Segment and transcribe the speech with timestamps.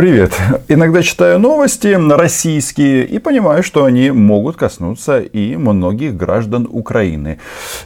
[0.00, 0.32] Привет.
[0.68, 7.38] Иногда читаю новости российские и понимаю, что они могут коснуться и многих граждан Украины.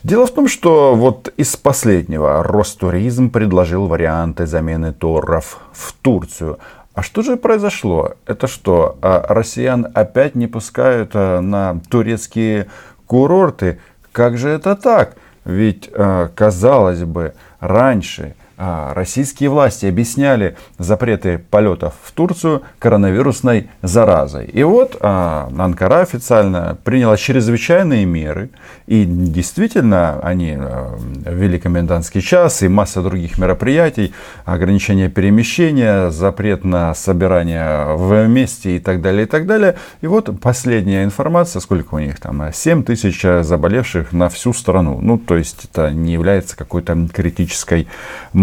[0.04, 6.61] Дело в том, что вот из последнего Ростуризм предложил варианты замены торров в Турцию.
[6.95, 8.12] А что же произошло?
[8.27, 12.69] Это что, а россиян опять не пускают а, на турецкие
[13.07, 13.81] курорты?
[14.12, 15.17] Как же это так?
[15.45, 24.46] Ведь, а, казалось бы, раньше российские власти объясняли запреты полетов в Турцию коронавирусной заразой.
[24.46, 28.50] И вот а, Анкара официально приняла чрезвычайные меры.
[28.86, 36.94] И действительно, они а, ввели комендантский час и масса других мероприятий, ограничение перемещения, запрет на
[36.94, 39.77] собирание вместе и так далее, и так далее.
[40.00, 44.98] И вот последняя информация, сколько у них там, 7 тысяч заболевших на всю страну.
[45.00, 47.89] Ну, то есть это не является какой-то критической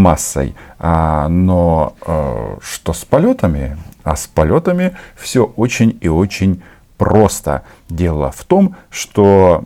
[0.01, 0.55] массой.
[0.79, 3.77] А, но а, что с полетами?
[4.03, 6.61] А с полетами все очень и очень
[6.97, 7.63] просто.
[7.89, 9.63] Дело в том, что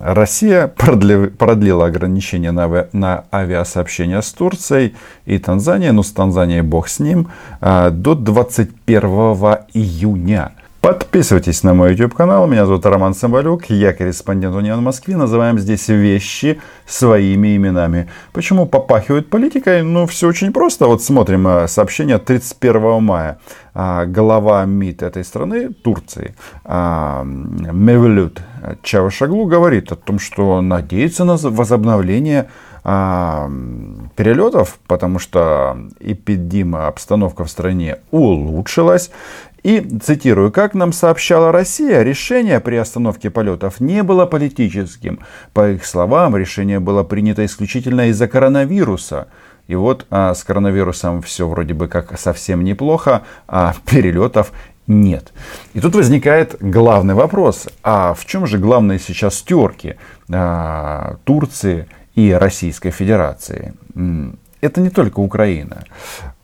[0.00, 4.94] Россия продлила ограничения на, на авиасообщения с Турцией
[5.26, 7.28] и Танзанией, ну с Танзанией бог с ним,
[7.60, 9.02] а, до 21
[9.74, 10.52] июня.
[10.80, 12.46] Подписывайтесь на мой YouTube канал.
[12.46, 13.66] Меня зовут Роман Самбалюк.
[13.66, 15.14] Я корреспондент Унион Москвы.
[15.14, 18.08] Называем здесь вещи своими именами.
[18.32, 19.82] Почему попахивает политикой?
[19.82, 20.86] Ну, все очень просто.
[20.86, 23.38] Вот смотрим э, сообщение 31 мая.
[23.74, 28.40] А, глава МИД этой страны, Турции, а, Мевлют
[28.82, 32.48] Чавашаглу, говорит о том, что надеется на возобновление
[32.84, 33.50] а,
[34.16, 39.10] перелетов, потому что эпидемия обстановка в стране улучшилась.
[39.62, 45.20] И, цитирую, как нам сообщала Россия, решение при остановке полетов не было политическим.
[45.52, 49.28] По их словам, решение было принято исключительно из-за коронавируса.
[49.66, 54.52] И вот а, с коронавирусом все вроде бы как совсем неплохо, а перелетов
[54.86, 55.32] нет.
[55.74, 57.68] И тут возникает главный вопрос.
[57.82, 59.96] А в чем же главные сейчас терки
[60.32, 61.86] а, Турции
[62.20, 63.74] и Российской Федерации?
[64.60, 65.84] Это не только Украина.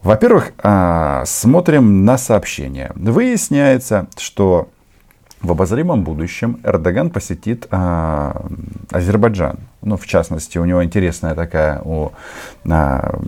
[0.02, 2.92] Во-первых, а, смотрим на сообщения.
[2.94, 4.68] Выясняется, что
[5.42, 8.46] в обозримом будущем Эрдоган посетит а,
[8.90, 9.58] Азербайджан.
[9.82, 12.12] Ну, в частности, у него интересная такая у
[12.70, 13.18] а,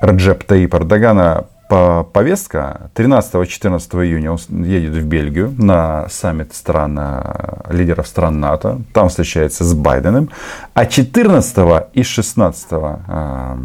[0.00, 8.06] Раджеп Таип Эрдогана повестка 13-14 июня он едет в Бельгию на саммит стран, э, лидеров
[8.06, 8.80] стран НАТО.
[8.92, 10.30] Там встречается с Байденом.
[10.74, 13.56] А 14 и 16 э,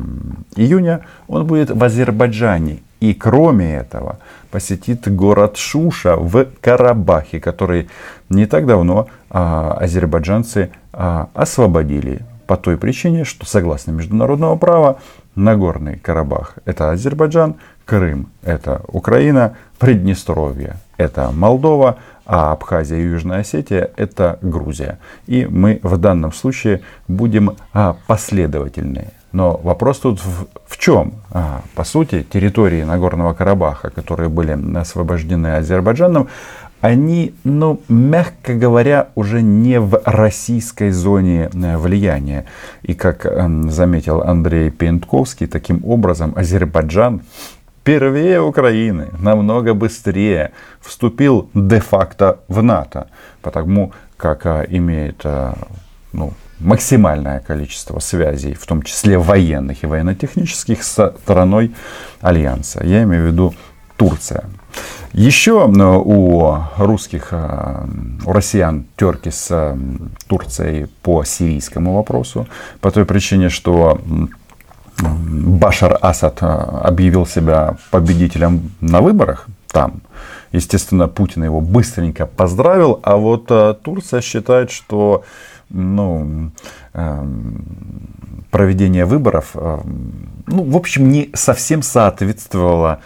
[0.55, 2.79] июня он будет в Азербайджане.
[3.01, 4.19] И кроме этого
[4.51, 7.89] посетит город Шуша в Карабахе, который
[8.29, 14.99] не так давно а, азербайджанцы а, освободили по той причине, что согласно международного права
[15.35, 17.55] Нагорный Карабах– это Азербайджан,
[17.85, 24.99] Крым– это Украина, Приднестровье– это Молдова, а Абхазия и Южная Осетия– это Грузия.
[25.27, 29.09] И мы в данном случае будем а, последовательны.
[29.31, 31.13] Но вопрос тут в, в чем?
[31.31, 36.27] А, по сути, территории Нагорного Карабаха, которые были освобождены Азербайджаном,
[36.81, 42.45] они, ну, мягко говоря, уже не в российской зоне э, влияния.
[42.81, 47.21] И как эм, заметил Андрей Пентковский, таким образом Азербайджан
[47.83, 53.07] первее Украины, намного быстрее вступил де-факто в НАТО,
[53.41, 55.53] потому как э, имеет э,
[56.13, 61.75] ну, максимальное количество связей, в том числе военных и военно-технических, с стороной
[62.21, 62.83] Альянса.
[62.83, 63.53] Я имею в виду
[63.97, 64.45] Турция.
[65.13, 67.85] Еще э, у русских, э,
[68.25, 69.77] у россиян терки с э,
[70.27, 72.47] Турцией по сирийскому вопросу,
[72.79, 73.99] по той причине, что
[74.99, 80.01] Башар Асад объявил себя победителем на выборах там.
[80.51, 83.47] Естественно, Путин его быстренько поздравил, а вот
[83.83, 85.23] Турция считает, что
[85.69, 86.51] ну,
[88.51, 92.99] проведение выборов, ну, в общем, не совсем соответствовало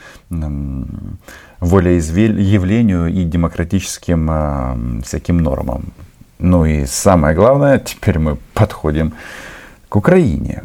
[1.59, 5.93] волеизъявлению и демократическим э, всяким нормам.
[6.39, 9.13] Ну и самое главное, теперь мы подходим
[9.89, 10.63] к Украине.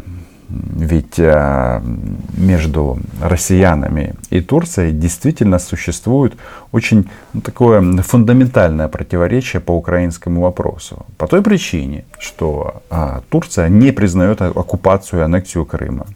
[0.51, 1.81] Ведь э,
[2.37, 6.37] между россиянами и Турцией действительно существует
[6.73, 11.07] очень ну, такое фундаментальное противоречие по украинскому вопросу.
[11.19, 16.07] По той причине, что э, Турция не признает оккупацию и аннексию Крыма.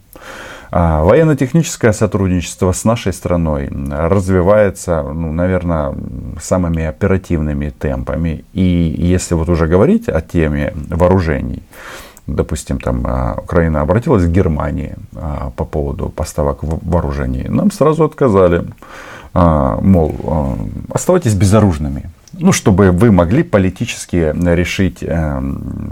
[0.71, 5.93] А, военно-техническое сотрудничество с нашей страной развивается, ну, наверное,
[6.41, 8.43] самыми оперативными темпами.
[8.53, 11.63] И если вот уже говорить о теме вооружений,
[12.27, 13.05] допустим, там
[13.37, 14.95] Украина обратилась к Германии
[15.55, 18.63] по поводу поставок вооружений, нам сразу отказали.
[19.33, 20.57] Мол,
[20.93, 22.09] оставайтесь безоружными.
[22.37, 25.03] Ну, чтобы вы могли политически решить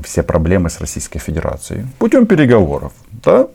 [0.04, 2.92] все проблемы с Российской Федерацией путем переговоров.
[3.24, 3.48] Да?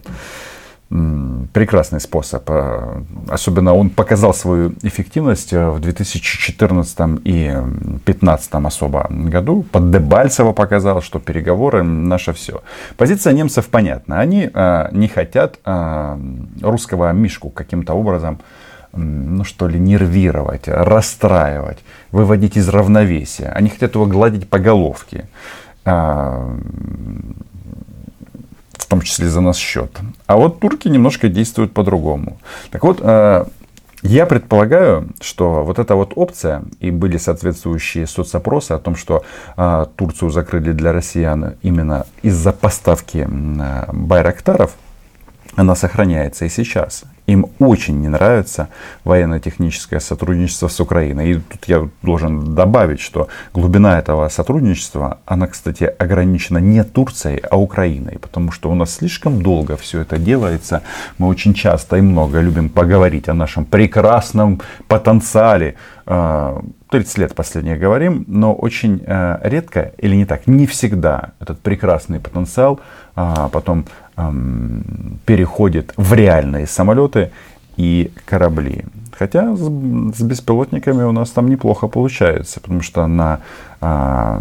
[0.89, 2.43] Прекрасный способ.
[2.49, 9.65] А, особенно он показал свою эффективность э, в 2014 и 2015 особо году.
[9.71, 12.63] Под Дебальцево показал, что переговоры наше все.
[12.97, 14.21] Позиция немцев понятна.
[14.21, 16.19] Они а, не хотят а,
[16.63, 18.39] русского мишку каким-то образом
[18.95, 21.79] ну что ли, нервировать, расстраивать,
[22.11, 23.53] выводить из равновесия.
[23.55, 25.29] Они хотят его гладить по головке
[25.85, 26.49] в
[28.89, 29.91] том числе за наш счет.
[30.27, 32.39] А вот турки немножко действуют по-другому.
[32.71, 33.45] Так вот, э,
[34.03, 39.25] я предполагаю, что вот эта вот опция, и были соответствующие соцопросы о том, что
[39.57, 44.73] э, Турцию закрыли для россиян именно из-за поставки э, байрактаров,
[45.59, 47.03] она сохраняется и сейчас.
[47.27, 48.69] Им очень не нравится
[49.03, 51.33] военно-техническое сотрудничество с Украиной.
[51.33, 57.59] И тут я должен добавить, что глубина этого сотрудничества, она, кстати, ограничена не Турцией, а
[57.59, 58.19] Украиной.
[58.21, 60.83] Потому что у нас слишком долго все это делается.
[61.19, 65.75] Мы очень часто и много любим поговорить о нашем прекрасном потенциале.
[66.05, 71.61] 30 а, лет последнее говорим, но очень а, редко или не так, не всегда этот
[71.61, 72.81] прекрасный потенциал
[73.17, 73.85] а, потом
[75.25, 77.31] переходит в реальные самолеты
[77.77, 78.85] и корабли.
[79.19, 83.41] Хотя с, беспилотниками у нас там неплохо получается, потому что на
[83.81, 84.41] а,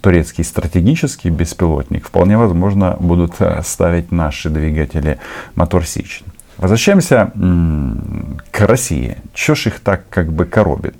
[0.00, 5.18] турецкий стратегический беспилотник вполне возможно будут э, ставить наши двигатели
[5.54, 6.22] мотор Сич.
[6.58, 7.32] Возвращаемся
[8.50, 9.18] к России.
[9.34, 10.94] Что ж их так как бы коробит?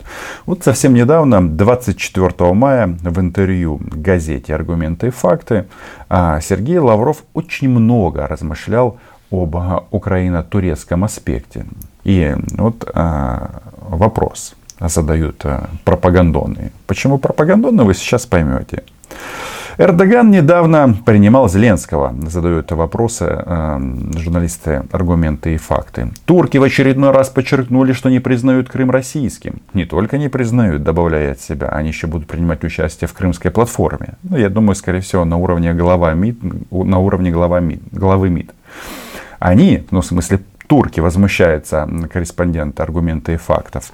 [0.45, 5.65] Вот совсем недавно, 24 мая, в интервью газете «Аргументы и факты»
[6.09, 8.99] а, Сергей Лавров очень много размышлял
[9.31, 9.57] об
[9.91, 11.65] украино-турецком аспекте.
[12.05, 16.71] И вот а, вопрос задают а, пропагандоны.
[16.87, 18.83] Почему пропагандоны, вы сейчас поймете.
[19.79, 22.15] Эрдоган недавно принимал Зеленского.
[22.27, 23.79] Задают вопросы э,
[24.17, 26.13] журналисты, аргументы и факты.
[26.25, 29.61] Турки в очередной раз подчеркнули, что не признают Крым российским.
[29.75, 34.15] Не только не признают, добавляя от себя, они еще будут принимать участие в крымской платформе.
[34.23, 38.55] Ну, я думаю, скорее всего, на уровне глава МИД, на уровне глава МИД, главы МИД.
[39.39, 43.93] Они, ну, в смысле, турки, возмущается корреспондент аргументы и фактов,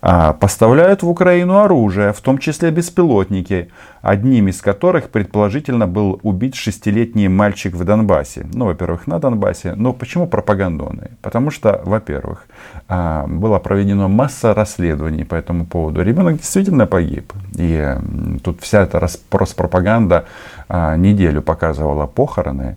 [0.00, 3.70] а, поставляют в Украину оружие, в том числе беспилотники,
[4.02, 8.46] одним из которых предположительно был убит шестилетний мальчик в Донбассе.
[8.52, 9.74] Ну, во-первых, на Донбассе.
[9.74, 11.12] Но почему пропагандоны?
[11.22, 12.46] Потому что, во-первых,
[12.88, 16.02] а, была проведена масса расследований по этому поводу.
[16.02, 17.32] Ребенок действительно погиб.
[17.56, 17.96] И
[18.42, 19.00] тут вся эта
[19.30, 20.26] Роспропаганда
[20.68, 22.76] а, неделю показывала похороны.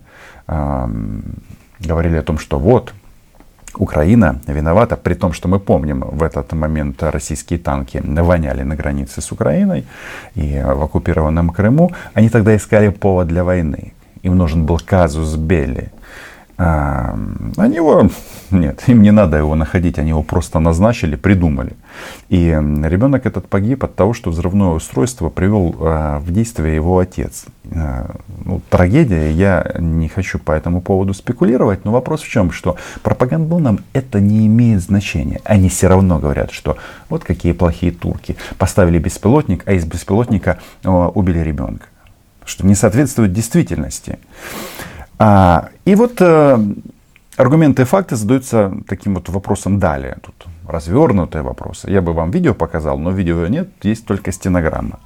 [1.80, 2.92] Говорили о том, что вот,
[3.78, 9.20] Украина виновата, при том, что мы помним, в этот момент российские танки воняли на границе
[9.20, 9.84] с Украиной
[10.34, 11.90] и в оккупированном Крыму.
[12.14, 13.92] Они тогда искали повод для войны.
[14.22, 15.90] Им нужен был казус Белли.
[16.58, 17.16] А,
[17.56, 18.10] они его,
[18.50, 21.72] нет, им не надо его находить, они его просто назначили, придумали.
[22.28, 27.46] И ребенок этот погиб от того, что взрывное устройство привел а, в действие его отец.
[27.70, 32.76] А, ну, трагедия, я не хочу по этому поводу спекулировать, но вопрос в чем, что
[33.02, 35.40] пропагандонам это не имеет значения.
[35.44, 36.76] Они все равно говорят, что
[37.08, 38.36] вот какие плохие турки.
[38.58, 41.86] Поставили беспилотник, а из беспилотника убили ребенка.
[42.44, 44.18] Что не соответствует действительности.
[45.18, 46.58] А, и вот э,
[47.38, 50.18] аргументы и факты задаются таким вот вопросом далее.
[50.22, 51.90] Тут развернутые вопросы.
[51.90, 54.98] Я бы вам видео показал, но видео нет, есть только стенограмма.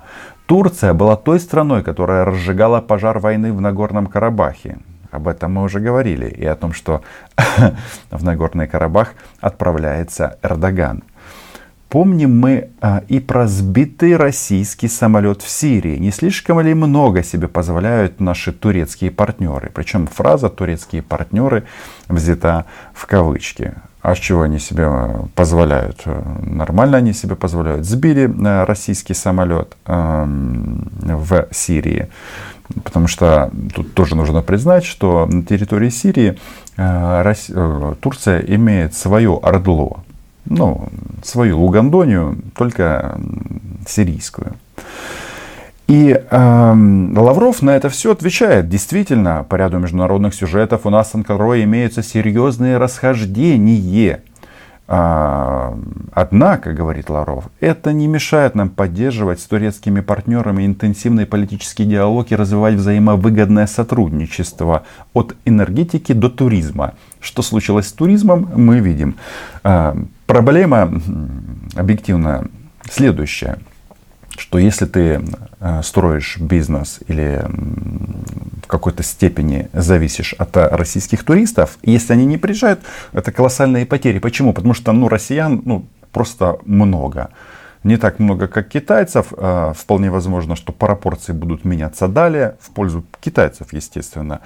[0.46, 4.78] Турция была той страной, которая разжигала пожар войны в Нагорном Карабахе.
[5.12, 6.26] Об этом мы уже говорили.
[6.26, 7.02] И о том, что
[8.10, 11.02] в Нагорный Карабах отправляется Эрдоган.
[11.92, 15.98] Помним мы а, и про сбитый российский самолет в Сирии.
[15.98, 19.70] Не слишком ли много себе позволяют наши турецкие партнеры?
[19.74, 21.64] Причем фраза «турецкие партнеры»
[22.08, 23.74] взята в кавычки.
[24.00, 26.06] А с чего они себе а, позволяют?
[26.06, 27.84] Нормально они себе позволяют.
[27.84, 32.08] Сбили а, российский самолет э, в Сирии.
[32.84, 36.38] Потому что тут тоже нужно признать, что на территории Сирии
[36.78, 40.04] э, Россия, э, Турция имеет свое ордло
[40.44, 40.88] ну,
[41.22, 43.18] свою Лугандонию, только
[43.86, 44.54] сирийскую.
[45.88, 46.74] И э,
[47.16, 48.68] Лавров на это все отвечает.
[48.68, 54.22] Действительно, по ряду международных сюжетов у нас с Анкарой имеются серьезные расхождения.
[54.88, 55.74] Э,
[56.12, 62.36] однако, говорит Лавров, это не мешает нам поддерживать с турецкими партнерами интенсивный политический диалог и
[62.36, 66.94] развивать взаимовыгодное сотрудничество от энергетики до туризма.
[67.20, 69.16] Что случилось с туризмом, мы видим.
[69.62, 69.96] А,
[70.32, 70.90] проблема
[71.76, 72.48] объективно
[72.90, 73.58] следующая
[74.38, 75.20] что если ты
[75.60, 77.44] э, строишь бизнес или
[78.62, 82.80] в какой-то степени зависишь от э, российских туристов, если они не приезжают,
[83.12, 84.20] это колоссальные потери.
[84.20, 84.54] Почему?
[84.54, 87.28] Потому что ну, россиян ну, просто много.
[87.84, 89.34] Не так много, как китайцев.
[89.36, 94.40] Э, вполне возможно, что пропорции будут меняться далее в пользу китайцев, естественно.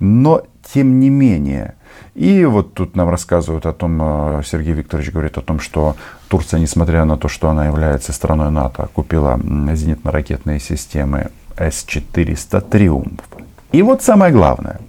[0.00, 1.74] Но тем не менее,
[2.14, 5.96] и вот тут нам рассказывают о том, э, Сергей Викторович говорит о том, что
[6.28, 13.20] Турция, несмотря на то, что она является страной НАТО, купила зенитно-ракетные системы С-400 «Триумф».
[13.72, 14.80] И вот самое главное.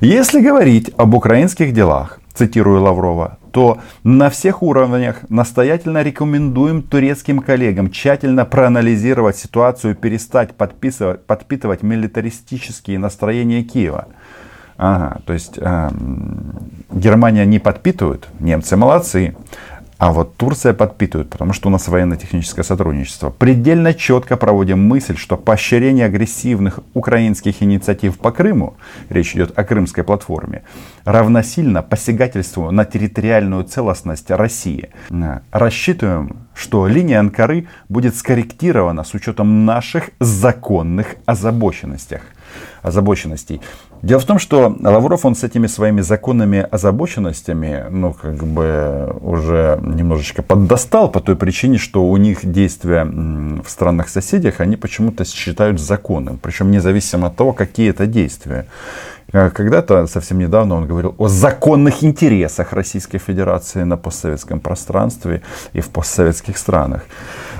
[0.00, 7.90] Если говорить об украинских делах, цитирую Лаврова, то на всех уровнях настоятельно рекомендуем турецким коллегам
[7.90, 14.08] тщательно проанализировать ситуацию и перестать подписывать, подпитывать милитаристические настроения Киева–
[14.84, 15.90] Ага, то есть э,
[16.90, 19.36] Германия не подпитывает, немцы молодцы,
[19.96, 23.30] а вот Турция подпитывает, потому что у нас военно-техническое сотрудничество.
[23.30, 28.74] Предельно четко проводим мысль, что поощрение агрессивных украинских инициатив по Крыму,
[29.08, 30.64] речь идет о крымской платформе,
[31.04, 34.90] равносильно посягательству на территориальную целостность России.
[35.52, 42.22] Рассчитываем, что линия Анкары будет скорректирована с учетом наших законных озабоченностях
[42.82, 43.60] озабоченностей.
[44.02, 49.78] Дело в том, что Лавров, он с этими своими законными озабоченностями, ну, как бы уже
[49.80, 56.38] немножечко поддостал по той причине, что у них действия в странах-соседях, они почему-то считают законным.
[56.42, 58.66] Причем независимо от того, какие это действия.
[59.32, 65.42] Э, когда-то, совсем недавно, он говорил о законных интересах Российской Федерации на постсоветском пространстве
[65.74, 67.04] и в постсоветских странах.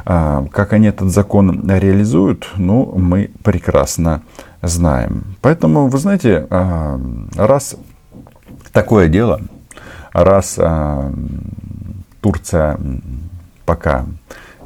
[0.05, 4.23] А, как они этот закон реализуют, ну, мы прекрасно
[4.63, 5.37] знаем.
[5.41, 7.01] Поэтому, вы знаете, а,
[7.37, 7.77] раз
[8.73, 9.41] такое дело,
[10.13, 11.13] раз а,
[12.21, 12.79] Турция
[13.65, 14.07] пока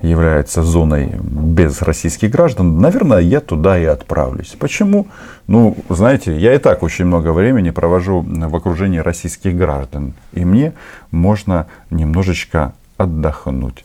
[0.03, 4.55] является зоной без российских граждан, наверное, я туда и отправлюсь.
[4.59, 5.09] Почему?
[5.47, 10.75] Ну, знаете, я и так очень много времени провожу в окружении российских граждан, и мне
[11.11, 13.85] можно немножечко отдохнуть.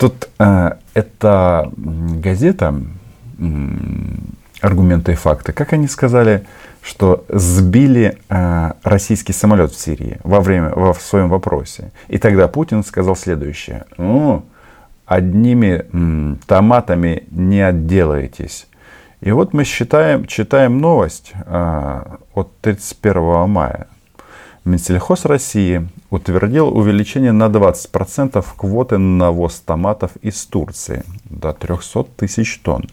[0.00, 2.74] Тут э, эта газета
[4.62, 5.52] аргументы и факты.
[5.52, 6.46] Как они сказали,
[6.80, 11.92] что сбили э, российский самолет в Сирии во время во в своем вопросе.
[12.08, 14.46] И тогда Путин сказал следующее: ну,
[15.04, 18.68] одними м, томатами не отделаетесь.
[19.20, 22.02] И вот мы считаем, читаем новость э,
[22.32, 23.86] от 31 мая.
[24.64, 32.58] Минсельхоз России утвердил увеличение на 20% квоты на навоз томатов из Турции до 300 тысяч
[32.58, 32.86] тонн.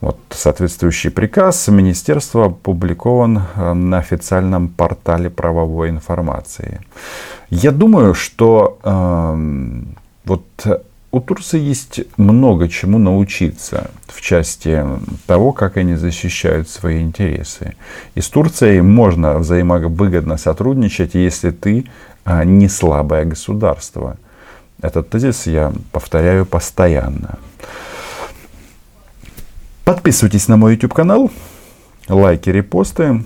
[0.00, 6.80] Вот соответствующий приказ министерства опубликован э, на официальном портале правовой информации.
[7.48, 9.82] Я думаю, что э,
[10.24, 10.44] вот
[11.14, 14.84] у Турции есть много чему научиться в части
[15.26, 17.76] того, как они защищают свои интересы.
[18.16, 21.86] И с Турцией можно взаимовыгодно сотрудничать, если ты
[22.26, 24.16] не слабое государство.
[24.80, 27.38] Этот тезис я повторяю постоянно.
[29.84, 31.30] Подписывайтесь на мой YouTube канал,
[32.08, 33.24] лайки, репосты.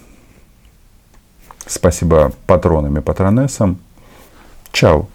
[1.66, 3.78] Спасибо патронам и патронессам.
[4.72, 5.08] Чао.